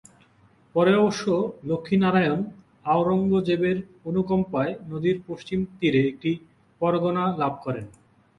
পরে 0.75 0.91
অবশ্য 0.95 1.25
লক্ষ্মী 1.63 1.97
নারায়ণ 1.97 2.39
আওরঙ্গজেবের 2.85 3.77
অনুকম্পায় 4.05 4.73
নদীর 4.91 5.17
পশ্চিম 5.27 5.59
তীরে 5.77 6.01
একটি 6.07 6.31
পরগনা 6.81 7.23
লাভ 7.41 7.53
করেন। 7.65 7.85